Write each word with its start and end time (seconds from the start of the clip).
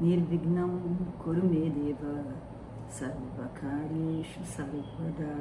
Nirvignam 0.00 0.96
Kurumedeva 1.18 2.24
Sarvakarishu 2.88 4.44
Sarvada 4.44 5.34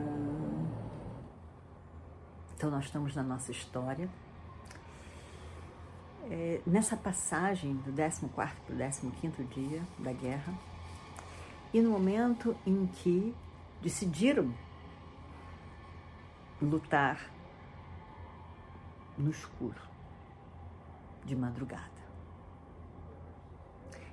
Então, 2.56 2.72
nós 2.72 2.86
estamos 2.86 3.16
na 3.16 3.22
nossa 3.22 3.52
história. 3.52 4.10
É, 6.24 6.60
nessa 6.66 6.98
passagem 6.98 7.76
do 7.76 7.92
14 7.92 8.28
para 8.28 8.76
o 8.76 9.12
15 9.12 9.44
dia 9.44 9.84
da 10.00 10.12
guerra, 10.12 10.54
e 11.72 11.80
no 11.80 11.92
momento 11.92 12.56
em 12.66 12.88
que 12.88 13.36
decidiram 13.80 14.52
lutar 16.60 17.30
no 19.16 19.30
escuro, 19.30 19.80
de 21.26 21.36
madrugada. 21.36 21.97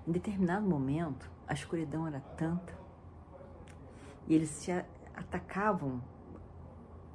Em 0.07 0.13
determinado 0.13 0.67
momento, 0.67 1.31
a 1.47 1.55
escuridão 1.55 2.07
era 2.07 2.21
tanta 2.37 2.75
e 4.27 4.35
eles 4.35 4.51
se 4.51 4.71
atacavam 5.15 6.03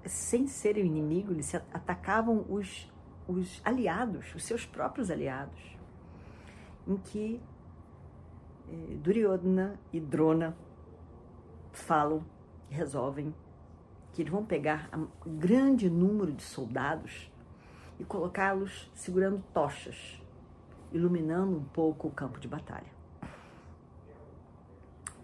sem 0.06 0.48
serem 0.48 0.86
inimigo, 0.86 1.32
eles 1.32 1.54
atacavam 1.56 2.46
os, 2.50 2.92
os 3.28 3.62
aliados, 3.66 4.34
os 4.34 4.44
seus 4.44 4.66
próprios 4.66 5.12
aliados, 5.12 5.78
em 6.88 6.98
que 6.98 7.42
eh, 8.68 8.96
Duryodhana 9.04 9.80
e 9.92 10.00
Drona 10.00 10.56
falam 11.72 12.24
resolvem 12.70 13.34
que 14.14 14.22
eles 14.22 14.32
vão 14.32 14.46
pegar 14.46 14.90
um 14.94 15.38
grande 15.38 15.90
número 15.90 16.32
de 16.32 16.44
soldados 16.44 17.32
e 18.00 18.04
colocá-los 18.04 18.90
segurando 18.94 19.44
tochas, 19.54 20.19
iluminando 20.92 21.58
um 21.58 21.64
pouco 21.64 22.08
o 22.08 22.12
campo 22.12 22.40
de 22.40 22.48
batalha. 22.48 22.92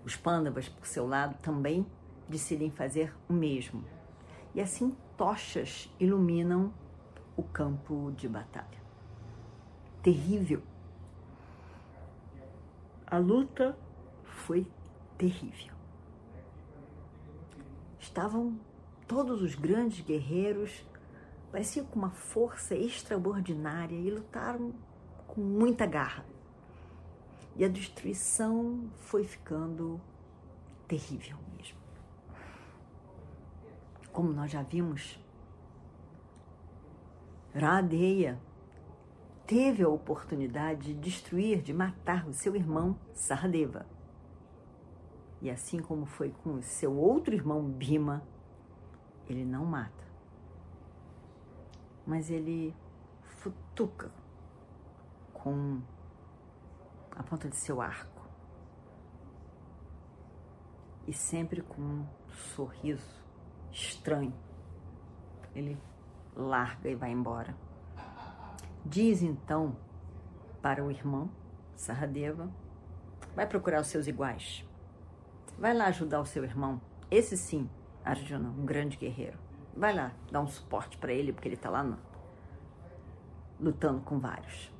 Os 0.04 0.16
pândavas, 0.16 0.70
por 0.70 0.86
seu 0.86 1.08
lado, 1.08 1.36
também 1.42 1.86
decidem 2.28 2.70
fazer 2.70 3.14
o 3.28 3.34
mesmo 3.34 3.84
e 4.56 4.62
assim 4.62 4.96
tochas 5.18 5.94
iluminam 6.00 6.74
o 7.36 7.44
campo 7.44 8.14
de 8.16 8.28
batalha. 8.28 8.80
Terrível. 10.02 10.64
A 13.06 13.18
luta 13.18 13.78
foi 14.24 14.66
terrível. 15.18 15.74
Estavam 18.00 18.58
todos 19.06 19.42
os 19.42 19.56
grandes 19.56 20.00
guerreiros, 20.06 20.86
pareciam 21.52 21.86
com 21.86 22.00
uma 22.00 22.12
força 22.12 22.76
extraordinária 22.76 23.96
e 23.96 24.10
lutaram 24.10 24.74
com 25.36 25.41
muita 25.41 25.86
garra. 25.86 26.25
E 27.55 27.64
a 27.64 27.67
destruição 27.67 28.89
foi 28.95 29.23
ficando 29.23 30.02
terrível 30.88 31.38
mesmo 31.55 31.86
como 34.16 34.31
nós 34.31 34.50
já 34.50 34.63
vimos, 34.63 35.19
Radeya 37.53 38.40
teve 39.45 39.84
a 39.84 39.90
oportunidade 39.90 40.94
de 40.94 40.94
destruir, 40.94 41.62
de 41.62 41.74
matar 41.74 42.25
o 42.25 42.34
seu 42.34 42.56
irmão 42.56 42.97
Sardeva. 43.13 43.85
E 45.41 45.50
assim 45.50 45.81
como 45.81 46.06
foi 46.06 46.31
com 46.31 46.53
o 46.53 46.63
seu 46.63 46.95
outro 46.95 47.35
irmão 47.35 47.62
Bima, 47.62 48.24
ele 49.28 49.44
não 49.44 49.66
mata. 49.66 50.06
Mas 52.07 52.29
ele 52.31 52.74
futuca 53.22 54.09
com 55.45 55.79
a 57.16 57.22
ponta 57.22 57.47
de 57.47 57.56
seu 57.56 57.79
arco. 57.79 58.28
E 61.06 61.13
sempre 61.13 61.61
com 61.61 61.79
um 61.79 62.07
sorriso 62.56 63.23
estranho. 63.72 64.33
Ele 65.53 65.78
larga 66.35 66.89
e 66.89 66.95
vai 66.95 67.11
embora. 67.11 67.56
Diz 68.83 69.22
então 69.22 69.78
para 70.63 70.83
o 70.83 70.89
irmão 70.89 71.29
Saradeva: 71.75 72.50
vai 73.35 73.45
procurar 73.45 73.81
os 73.81 73.88
seus 73.88 74.07
iguais. 74.07 74.67
Vai 75.59 75.75
lá 75.75 75.85
ajudar 75.85 76.22
o 76.22 76.25
seu 76.25 76.44
irmão. 76.44 76.81
Esse 77.12 77.38
sim, 77.38 77.69
Arjuna, 78.03 78.50
um 78.50 78.66
grande 78.66 78.97
guerreiro. 78.97 79.38
Vai 79.77 79.94
lá 79.94 80.12
dar 80.31 80.41
um 80.41 80.47
suporte 80.47 80.97
para 80.97 81.13
ele, 81.13 81.31
porque 81.31 81.47
ele 81.47 81.56
está 81.56 81.69
lá 81.69 81.83
no, 81.83 82.00
lutando 83.59 84.01
com 84.01 84.19
vários. 84.19 84.75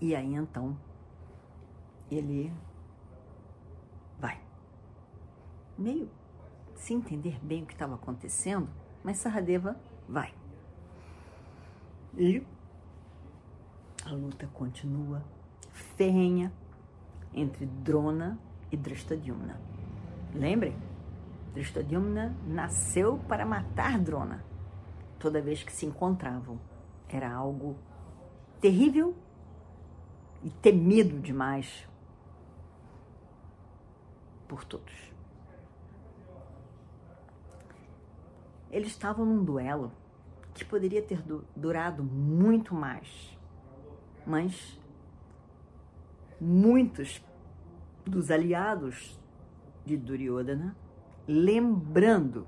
E 0.00 0.14
aí 0.14 0.34
então 0.34 0.76
ele 2.10 2.52
vai. 4.18 4.40
Meio 5.76 6.08
sem 6.74 6.98
entender 6.98 7.38
bem 7.42 7.62
o 7.62 7.66
que 7.66 7.72
estava 7.72 7.96
acontecendo, 7.96 8.68
mas 9.02 9.18
Saradeva 9.18 9.76
vai. 10.08 10.32
E 12.16 12.42
a 14.04 14.10
luta 14.10 14.46
continua 14.54 15.22
ferrenha 15.72 16.52
entre 17.34 17.66
Drona 17.66 18.38
e 18.70 18.76
Drishtadyumna. 18.76 19.60
Lembrem? 20.34 20.76
Drishtadyumna 21.54 22.36
nasceu 22.46 23.18
para 23.28 23.44
matar 23.44 23.98
Drona 23.98 24.44
toda 25.18 25.42
vez 25.42 25.62
que 25.62 25.72
se 25.72 25.86
encontravam. 25.86 26.58
Era 27.08 27.32
algo 27.32 27.76
terrível 28.60 29.14
e 30.42 30.50
temido 30.50 31.18
demais 31.20 31.86
por 34.46 34.64
todos. 34.64 34.94
Eles 38.70 38.88
estavam 38.88 39.24
num 39.24 39.44
duelo 39.44 39.92
que 40.54 40.64
poderia 40.64 41.02
ter 41.02 41.22
durado 41.56 42.02
muito 42.02 42.74
mais, 42.74 43.36
mas 44.26 44.78
muitos 46.40 47.22
dos 48.04 48.30
aliados 48.30 49.18
de 49.84 49.96
Duryodhana, 49.96 50.76
lembrando 51.26 52.46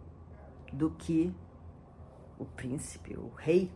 do 0.73 0.91
que 0.91 1.35
o 2.39 2.45
príncipe, 2.45 3.17
o 3.17 3.29
rei, 3.37 3.71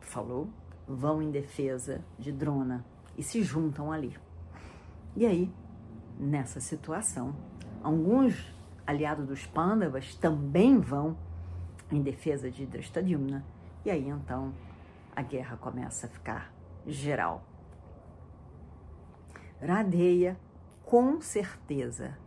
falou, 0.00 0.48
vão 0.86 1.22
em 1.22 1.30
defesa 1.30 2.04
de 2.18 2.32
Drona 2.32 2.84
e 3.16 3.22
se 3.22 3.42
juntam 3.42 3.90
ali. 3.92 4.16
E 5.16 5.24
aí, 5.24 5.52
nessa 6.18 6.60
situação, 6.60 7.34
alguns 7.82 8.52
aliado 8.86 9.24
dos 9.24 9.46
Pandavas, 9.46 10.14
também 10.14 10.78
vão 10.78 11.16
em 11.90 12.02
defesa 12.02 12.50
de 12.50 12.66
Drishtadyumna. 12.66 13.44
E 13.84 13.90
aí 13.90 14.08
então 14.08 14.52
a 15.14 15.22
guerra 15.22 15.56
começa 15.56 16.06
a 16.06 16.10
ficar 16.10 16.52
geral. 16.86 17.44
Radeia, 19.60 20.38
com 20.84 21.20
certeza, 21.20 22.18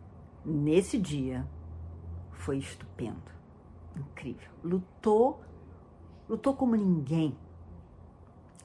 nesse 0.44 0.98
dia 0.98 1.46
foi 2.32 2.58
estupendo, 2.58 3.32
incrível. 3.96 4.50
Lutou, 4.64 5.44
lutou 6.28 6.56
como 6.56 6.76
ninguém. 6.76 7.38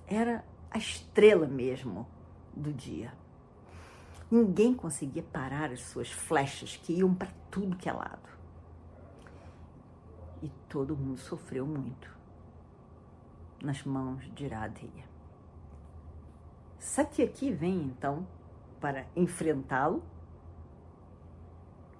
Era 0.06 0.44
a 0.70 0.78
estrela 0.78 1.46
mesmo 1.46 2.06
do 2.54 2.72
dia. 2.72 3.12
Ninguém 4.31 4.75
conseguia 4.75 5.22
parar 5.22 5.70
as 5.70 5.81
suas 5.81 6.10
flechas 6.10 6.76
que 6.76 6.94
iam 6.94 7.14
para 7.14 7.31
tudo 7.50 7.76
que 7.76 7.88
é 7.88 7.93
lado. 7.93 8.28
E 10.43 10.49
todo 10.69 10.96
mundo 10.96 11.19
sofreu 11.19 11.66
muito 11.66 12.10
nas 13.62 13.84
mãos 13.84 14.28
de 14.34 14.44
Iradeia. 14.46 15.04
Satyaki 16.78 17.52
vem 17.52 17.82
então 17.82 18.26
para 18.81 19.06
enfrentá-lo 19.14 20.02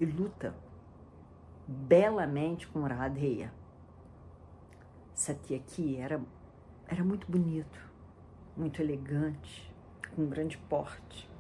e 0.01 0.05
luta 0.05 0.55
belamente 1.69 2.67
com 2.67 2.83
Radheya. 2.83 3.53
Satyaki 5.15 5.97
era, 5.97 6.21
era 6.89 7.05
muito 7.05 7.31
bonito, 7.31 7.92
muito 8.57 8.81
elegante, 8.81 9.73
com 10.15 10.27
grande 10.27 10.59
porte 10.59 11.31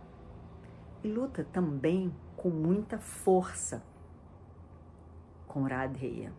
e 1.05 1.09
luta 1.09 1.45
também 1.53 2.13
com 2.37 2.49
muita 2.49 2.99
força 2.99 3.83
com 5.47 5.63
Radheya. 5.65 6.33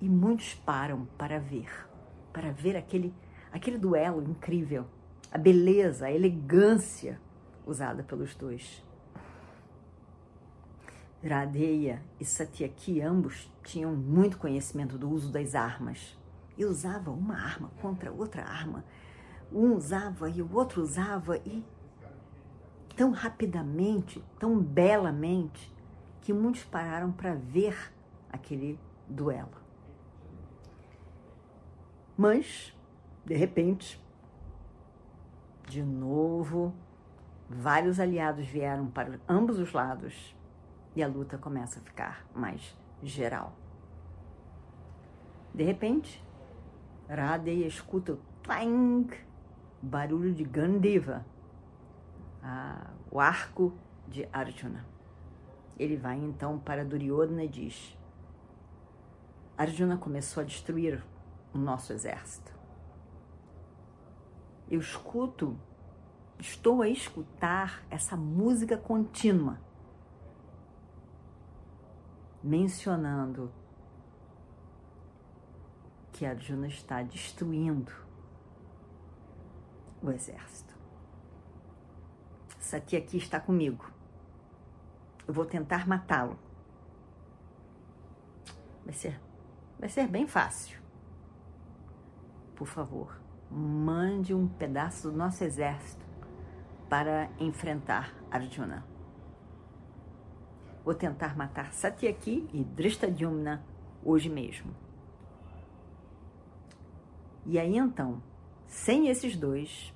E 0.00 0.08
muitos 0.08 0.54
param 0.54 1.06
para 1.16 1.38
ver, 1.38 1.70
para 2.32 2.50
ver 2.50 2.76
aquele, 2.76 3.14
aquele 3.52 3.78
duelo 3.78 4.22
incrível, 4.22 4.86
a 5.30 5.38
beleza, 5.38 6.06
a 6.06 6.12
elegância 6.12 7.20
usada 7.64 8.02
pelos 8.02 8.34
dois. 8.34 8.84
Radheya 11.24 12.02
e 12.18 12.24
Satyaki 12.24 13.00
ambos 13.00 13.48
tinham 13.62 13.94
muito 13.94 14.38
conhecimento 14.38 14.98
do 14.98 15.08
uso 15.08 15.30
das 15.30 15.54
armas 15.54 16.18
e 16.58 16.64
usavam 16.64 17.14
uma 17.14 17.36
arma 17.36 17.70
contra 17.80 18.10
outra 18.10 18.42
arma. 18.42 18.84
Um 19.54 19.74
usava 19.74 20.28
e 20.28 20.40
o 20.40 20.54
outro 20.54 20.82
usava 20.82 21.36
e 21.38 21.64
tão 22.96 23.10
rapidamente, 23.10 24.22
tão 24.38 24.58
belamente, 24.58 25.72
que 26.20 26.32
muitos 26.32 26.64
pararam 26.64 27.10
para 27.10 27.34
ver 27.34 27.92
aquele 28.30 28.78
duelo. 29.08 29.60
Mas, 32.16 32.76
de 33.24 33.34
repente, 33.34 34.00
de 35.66 35.82
novo, 35.82 36.74
vários 37.48 37.98
aliados 37.98 38.46
vieram 38.46 38.86
para 38.86 39.18
ambos 39.28 39.58
os 39.58 39.72
lados 39.72 40.36
e 40.94 41.02
a 41.02 41.08
luta 41.08 41.38
começa 41.38 41.80
a 41.80 41.82
ficar 41.82 42.26
mais 42.34 42.76
geral. 43.02 43.52
De 45.54 45.64
repente, 45.64 46.22
Radha 47.08 47.50
escuta 47.50 48.12
o 48.12 48.18
twang, 48.42 49.12
barulho 49.82 50.32
de 50.32 50.44
Gandiva, 50.44 51.26
o 53.10 53.18
arco 53.18 53.72
de 54.06 54.28
Arjuna. 54.32 54.86
Ele 55.78 55.96
vai 55.96 56.16
então 56.16 56.58
para 56.58 56.84
Duryodhana 56.84 57.44
e 57.44 57.48
diz: 57.48 57.98
Arjuna 59.58 59.96
começou 59.96 60.42
a 60.42 60.46
destruir 60.46 61.02
o 61.52 61.58
nosso 61.58 61.92
exército. 61.92 62.52
Eu 64.70 64.80
escuto, 64.80 65.58
estou 66.38 66.80
a 66.80 66.88
escutar 66.88 67.82
essa 67.90 68.16
música 68.16 68.76
contínua 68.76 69.58
mencionando 72.42 73.52
que 76.12 76.26
Arjuna 76.26 76.66
está 76.66 77.02
destruindo 77.02 77.92
o 80.02 80.10
exército. 80.10 80.74
Satyaki 82.58 83.16
está 83.16 83.38
comigo. 83.38 83.90
Eu 85.26 85.34
vou 85.34 85.44
tentar 85.44 85.86
matá-lo. 85.86 86.38
Vai 88.84 88.94
ser, 88.94 89.20
vai 89.78 89.88
ser 89.88 90.08
bem 90.08 90.26
fácil. 90.26 90.80
Por 92.56 92.66
favor, 92.66 93.20
mande 93.50 94.34
um 94.34 94.48
pedaço 94.48 95.10
do 95.10 95.16
nosso 95.16 95.44
exército 95.44 96.04
para 96.88 97.30
enfrentar 97.38 98.14
Arjuna. 98.30 98.84
Vou 100.84 100.94
tentar 100.94 101.36
matar 101.36 101.72
Satyaki 101.72 102.48
e 102.52 102.64
Drishtadyumna 102.64 103.64
hoje 104.04 104.28
mesmo. 104.28 104.74
E 107.46 107.58
aí 107.58 107.76
então, 107.76 108.22
sem 108.72 109.08
esses 109.08 109.36
dois, 109.36 109.94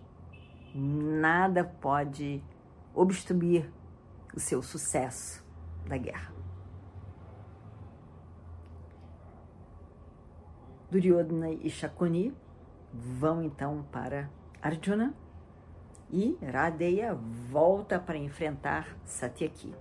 nada 0.74 1.64
pode 1.64 2.42
obstruir 2.94 3.72
o 4.34 4.40
seu 4.40 4.62
sucesso 4.62 5.44
da 5.86 5.96
guerra. 5.96 6.32
Duryodhana 10.90 11.50
e 11.50 11.70
Shakuni 11.70 12.34
vão 12.92 13.42
então 13.42 13.84
para 13.90 14.30
Arjuna 14.62 15.14
e 16.10 16.36
Radeya 16.40 17.14
volta 17.14 17.98
para 17.98 18.16
enfrentar 18.16 18.96
Satyaki 19.04 19.74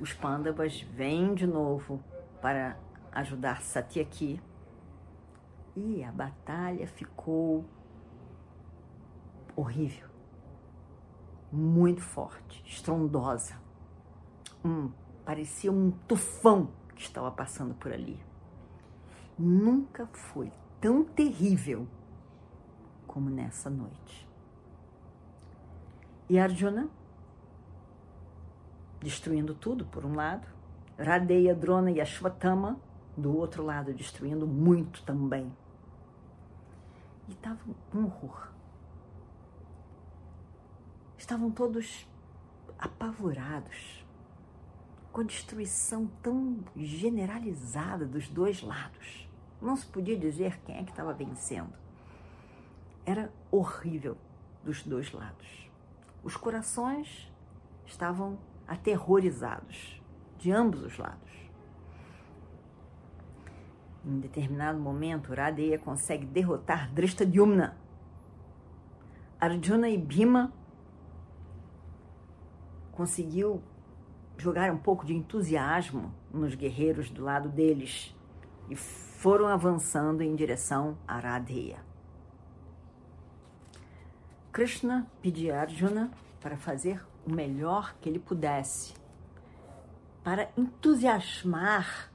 os 0.00 0.12
Pandavas 0.12 0.80
vêm 0.80 1.34
de 1.34 1.46
novo 1.46 2.02
para 2.40 2.76
ajudar 3.12 3.62
Satyaki. 3.62 4.40
E 5.76 6.02
a 6.02 6.10
batalha 6.10 6.86
ficou 6.86 7.64
horrível, 9.54 10.08
muito 11.52 12.00
forte, 12.00 12.62
estrondosa. 12.66 13.56
Parecia 15.24 15.70
um 15.70 15.90
tufão 15.90 16.70
que 16.94 17.02
estava 17.02 17.30
passando 17.30 17.74
por 17.74 17.92
ali. 17.92 18.20
Nunca 19.38 20.06
foi 20.06 20.50
tão 20.80 21.04
terrível 21.04 21.86
como 23.06 23.30
nessa 23.30 23.70
noite. 23.70 24.28
E 26.28 26.38
Arjuna 26.38 26.88
destruindo 29.00 29.54
tudo 29.54 29.84
por 29.84 30.04
um 30.04 30.14
lado, 30.14 30.46
Radeya, 30.98 31.54
Drona 31.54 31.90
e 31.90 32.00
Ashwatthama 32.00 32.78
do 33.18 33.36
outro 33.36 33.64
lado, 33.64 33.92
destruindo 33.92 34.46
muito 34.46 35.02
também. 35.02 35.52
E 37.28 37.32
estava 37.32 37.58
um 37.94 38.04
horror. 38.04 38.48
Estavam 41.18 41.50
todos 41.50 42.08
apavorados 42.78 44.06
com 45.12 45.20
a 45.20 45.24
destruição 45.24 46.06
tão 46.22 46.60
generalizada 46.76 48.06
dos 48.06 48.28
dois 48.28 48.62
lados. 48.62 49.28
Não 49.60 49.74
se 49.74 49.86
podia 49.86 50.16
dizer 50.16 50.60
quem 50.60 50.76
é 50.76 50.84
que 50.84 50.90
estava 50.90 51.12
vencendo. 51.12 51.72
Era 53.04 53.32
horrível 53.50 54.16
dos 54.62 54.82
dois 54.84 55.12
lados. 55.12 55.68
Os 56.22 56.36
corações 56.36 57.32
estavam 57.84 58.38
aterrorizados 58.66 60.00
de 60.38 60.52
ambos 60.52 60.82
os 60.82 60.96
lados. 60.98 61.47
Em 64.08 64.20
determinado 64.20 64.80
momento, 64.80 65.34
Radeya 65.34 65.78
consegue 65.78 66.24
derrotar 66.24 66.90
Drishtadyumna. 66.90 67.76
Arjuna 69.38 69.90
e 69.90 69.98
Bhima 69.98 70.50
conseguiu 72.90 73.62
jogar 74.38 74.72
um 74.72 74.78
pouco 74.78 75.04
de 75.04 75.14
entusiasmo 75.14 76.10
nos 76.32 76.54
guerreiros 76.54 77.10
do 77.10 77.22
lado 77.22 77.50
deles 77.50 78.16
e 78.70 78.74
foram 78.74 79.46
avançando 79.46 80.22
em 80.22 80.34
direção 80.34 80.96
a 81.06 81.18
Radeya. 81.18 81.84
Krishna 84.50 85.06
pediu 85.20 85.54
a 85.54 85.60
Arjuna 85.60 86.10
para 86.40 86.56
fazer 86.56 87.06
o 87.26 87.30
melhor 87.30 87.94
que 88.00 88.08
ele 88.08 88.18
pudesse 88.18 88.94
para 90.24 90.50
entusiasmar 90.56 92.07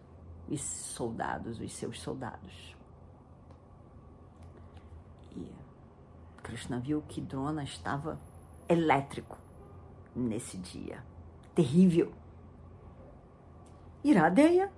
os 0.48 0.62
soldados, 0.62 1.60
os 1.60 1.74
seus 1.74 2.02
soldados. 2.02 2.76
E 5.36 5.52
Krishna 6.42 6.80
viu 6.80 7.02
que 7.02 7.22
Drona 7.22 7.64
estava 7.64 8.20
elétrico 8.68 9.38
nesse 10.16 10.58
dia, 10.58 11.04
terrível. 11.56 12.14
Iradeia 14.04 14.72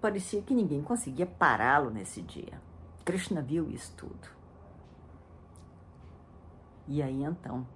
parecia 0.00 0.42
que 0.42 0.54
ninguém 0.54 0.82
conseguia 0.82 1.26
pará-lo 1.26 1.90
nesse 1.90 2.22
dia. 2.22 2.60
Krishna 3.04 3.40
viu 3.40 3.70
isso 3.70 3.92
tudo. 3.96 4.28
E 6.86 7.02
aí 7.02 7.22
então 7.22 7.66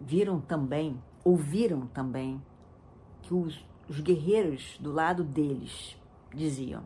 viram 0.00 0.40
também, 0.40 1.00
ouviram 1.24 1.86
também, 1.86 2.42
que 3.22 3.32
os, 3.32 3.64
os 3.92 4.00
guerreiros 4.00 4.78
do 4.80 4.90
lado 4.90 5.22
deles 5.22 5.94
diziam: 6.34 6.82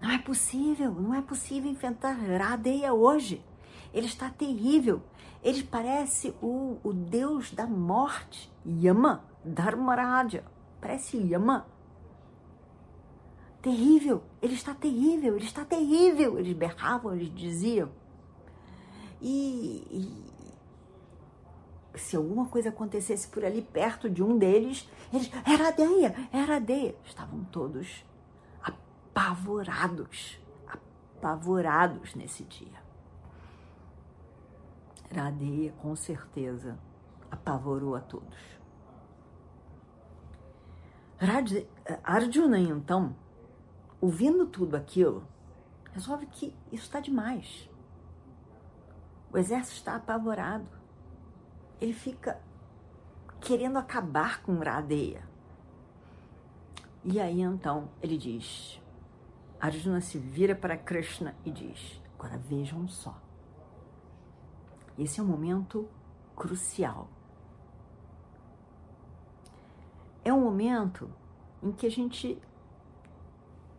Não 0.00 0.08
é 0.08 0.18
possível, 0.18 0.92
não 0.92 1.12
é 1.12 1.20
possível 1.20 1.68
enfrentar 1.68 2.12
Radeia 2.12 2.94
hoje. 2.94 3.44
Ele 3.92 4.06
está 4.06 4.30
terrível. 4.30 5.02
Ele 5.42 5.64
parece 5.64 6.32
o, 6.40 6.78
o 6.84 6.92
deus 6.92 7.50
da 7.50 7.66
morte, 7.66 8.52
Yama, 8.64 9.24
Dharmaraja. 9.44 10.44
Parece 10.80 11.16
Yama. 11.16 11.66
Terrível, 13.60 14.22
ele 14.40 14.54
está 14.54 14.72
terrível, 14.72 15.34
ele 15.34 15.44
está 15.44 15.64
terrível. 15.64 16.38
Eles 16.38 16.52
berravam, 16.52 17.16
eles 17.16 17.34
diziam. 17.34 17.90
E, 19.20 19.82
se 21.94 22.16
alguma 22.16 22.46
coisa 22.46 22.68
acontecesse 22.68 23.28
por 23.28 23.44
ali 23.44 23.62
perto 23.62 24.08
de 24.08 24.22
um 24.22 24.38
deles, 24.38 24.88
eles, 25.12 25.30
era 25.46 25.70
Deia, 25.70 26.14
era 26.32 26.60
Deia. 26.60 26.94
Estavam 27.04 27.44
todos 27.44 28.04
apavorados, 28.62 30.40
apavorados 30.66 32.14
nesse 32.14 32.44
dia. 32.44 32.80
Radeia, 35.12 35.72
com 35.82 35.96
certeza, 35.96 36.78
apavorou 37.30 37.96
a 37.96 38.00
todos. 38.00 38.38
Arjuna, 42.04 42.58
então, 42.58 43.14
ouvindo 44.00 44.46
tudo 44.46 44.76
aquilo, 44.76 45.26
resolve 45.92 46.26
que 46.26 46.54
isso 46.70 46.84
está 46.84 47.00
demais. 47.00 47.68
O 49.32 49.36
exército 49.36 49.76
está 49.76 49.96
apavorado. 49.96 50.79
Ele 51.80 51.92
fica 51.92 52.40
querendo 53.40 53.78
acabar 53.78 54.42
com 54.42 54.58
Radeia. 54.58 55.22
E 57.02 57.18
aí 57.18 57.40
então 57.40 57.88
ele 58.02 58.18
diz: 58.18 58.80
Arjuna 59.58 60.00
se 60.00 60.18
vira 60.18 60.54
para 60.54 60.76
Krishna 60.76 61.34
e 61.44 61.50
diz: 61.50 62.00
Agora 62.18 62.36
vejam 62.36 62.86
só. 62.86 63.18
Esse 64.98 65.20
é 65.20 65.22
um 65.22 65.26
momento 65.26 65.88
crucial. 66.36 67.08
É 70.22 70.32
um 70.32 70.42
momento 70.42 71.10
em 71.62 71.72
que 71.72 71.86
a 71.86 71.90
gente, 71.90 72.40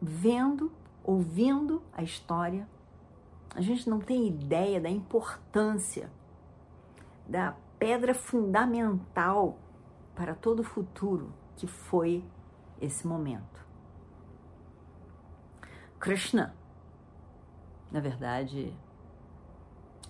vendo, 0.02 0.72
ouvindo 1.04 1.84
a 1.94 2.02
história, 2.02 2.68
a 3.54 3.62
gente 3.62 3.88
não 3.88 4.00
tem 4.00 4.28
ideia 4.28 4.82
da 4.82 4.90
importância 4.90 6.10
da 7.28 7.56
pedra 7.82 8.14
fundamental 8.14 9.58
para 10.14 10.36
todo 10.36 10.60
o 10.60 10.64
futuro 10.64 11.34
que 11.56 11.66
foi 11.66 12.24
esse 12.80 13.08
momento. 13.08 13.66
Krishna, 16.00 16.56
na 17.92 18.00
verdade, 18.00 18.72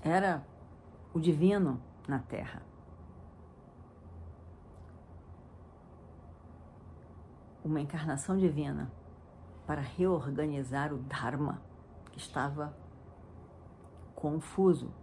era 0.04 0.46
o 1.13 1.20
divino 1.20 1.82
na 2.10 2.20
Terra. 2.20 2.62
Uma 7.63 7.80
encarnação 7.80 8.38
divina 8.38 8.92
para 9.66 9.80
reorganizar 9.80 10.94
o 10.94 10.98
Dharma 10.98 11.62
que 12.12 12.18
estava 12.18 12.75
confuso, 14.13 14.94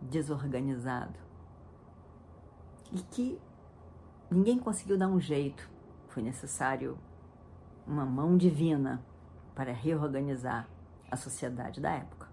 desorganizado 0.00 1.18
e 2.92 3.00
que 3.00 3.38
ninguém 4.30 4.58
conseguiu 4.58 4.96
dar 4.96 5.08
um 5.08 5.20
jeito. 5.20 5.68
Foi 6.08 6.22
necessário 6.22 6.98
uma 7.86 8.04
mão 8.04 8.36
divina 8.36 9.02
para 9.54 9.72
reorganizar 9.72 10.68
a 11.10 11.16
sociedade 11.16 11.80
da 11.80 11.90
época. 11.90 12.28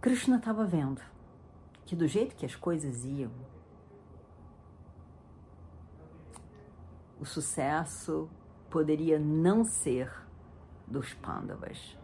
Krishna 0.00 0.36
estava 0.36 0.66
vendo 0.66 1.00
que 1.86 1.96
do 1.96 2.06
jeito 2.06 2.36
que 2.36 2.44
as 2.44 2.54
coisas 2.54 3.04
iam, 3.04 3.32
o 7.18 7.24
sucesso 7.24 8.28
poderia 8.68 9.18
não 9.18 9.64
ser 9.64 10.12
dos 10.86 11.14
Pandavas. 11.14 11.96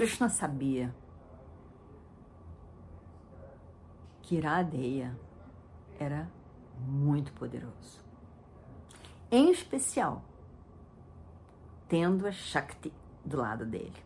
Krishna 0.00 0.30
sabia 0.30 0.94
que 4.22 4.36
Iradeya 4.36 5.14
era 5.98 6.26
muito 6.78 7.34
poderoso. 7.34 8.02
Em 9.30 9.50
especial, 9.50 10.24
tendo 11.86 12.26
a 12.26 12.32
Shakti 12.32 12.90
do 13.22 13.36
lado 13.36 13.66
dele. 13.66 14.02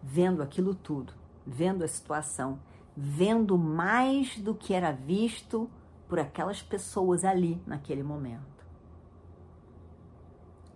Vendo 0.00 0.44
aquilo 0.44 0.72
tudo, 0.72 1.12
vendo 1.44 1.82
a 1.82 1.88
situação, 1.88 2.60
vendo 2.96 3.58
mais 3.58 4.38
do 4.38 4.54
que 4.54 4.72
era 4.72 4.92
visto 4.92 5.68
por 6.08 6.20
aquelas 6.20 6.62
pessoas 6.62 7.24
ali 7.24 7.60
naquele 7.66 8.04
momento. 8.04 8.64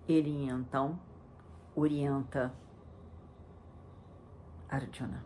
Ele 0.09 0.49
então 0.49 0.99
orienta 1.77 2.53
Arjuna 4.75 5.25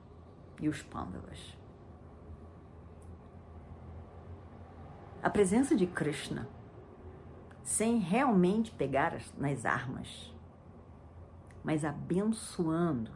e 0.60 0.68
os 0.68 0.82
Pandavas. 0.82 1.56
A 5.22 5.30
presença 5.30 5.74
de 5.74 5.86
Krishna, 5.86 6.48
sem 7.62 7.98
realmente 7.98 8.70
pegar 8.70 9.18
nas 9.36 9.64
armas, 9.64 10.32
mas 11.64 11.84
abençoando 11.84 13.10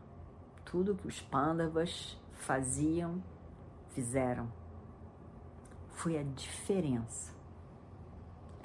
tudo 0.65 0.95
que 0.95 1.07
os 1.07 1.21
Pandavas 1.21 2.19
faziam, 2.33 3.23
fizeram, 3.91 4.53
foi 5.91 6.19
a 6.19 6.23
diferença 6.23 7.33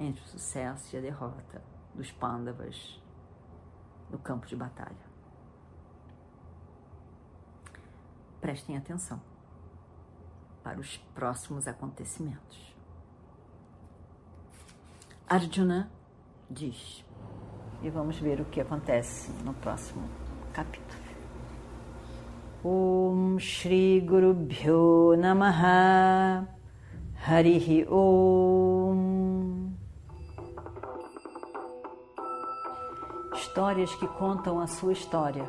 entre 0.00 0.22
o 0.22 0.26
sucesso 0.26 0.94
e 0.94 0.98
a 0.98 1.02
derrota 1.02 1.62
dos 1.94 2.10
Pandavas 2.10 3.00
no 4.10 4.18
campo 4.18 4.46
de 4.46 4.56
batalha. 4.56 5.07
Prestem 8.40 8.76
atenção 8.76 9.20
para 10.62 10.78
os 10.80 10.96
próximos 11.14 11.66
acontecimentos. 11.66 12.74
Arjuna 15.26 15.90
diz. 16.48 17.04
E 17.82 17.90
vamos 17.90 18.18
ver 18.18 18.40
o 18.40 18.44
que 18.44 18.60
acontece 18.60 19.30
no 19.44 19.54
próximo 19.54 20.08
capítulo. 20.52 21.08
Om 22.64 23.38
Shri 23.38 24.00
Guru 24.00 24.34
Bhyo 24.34 25.16
Namaha 25.16 26.48
Harihi 27.24 27.86
Om 27.88 29.38
Histórias 33.34 33.94
que 33.94 34.08
contam 34.08 34.60
a 34.60 34.66
sua 34.66 34.92
história, 34.92 35.48